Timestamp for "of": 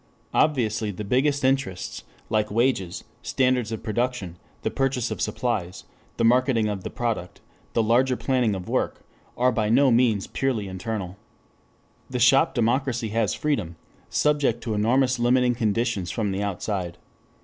3.71-3.83, 5.11-5.21, 6.69-6.81, 8.55-8.67